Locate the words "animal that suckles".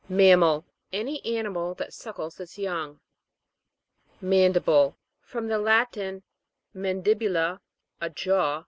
1.23-2.39